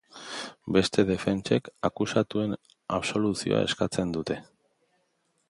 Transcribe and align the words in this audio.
Beste 0.77 1.03
defentsek 1.09 1.69
akusatuen 1.89 2.57
absoluzioa 2.99 3.61
eskatzen 3.69 4.17
dute. 4.19 4.41